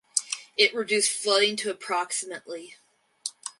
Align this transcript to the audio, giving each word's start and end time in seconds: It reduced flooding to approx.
It 0.57 0.73
reduced 0.73 1.11
flooding 1.11 1.55
to 1.57 1.71
approx. 1.71 2.23